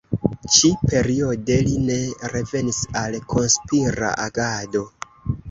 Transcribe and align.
Ĉi-periode 0.53 1.57
li 1.67 1.75
ne 1.89 1.99
revenis 2.37 2.81
al 3.03 3.19
konspira 3.35 4.11
agado. 4.27 4.85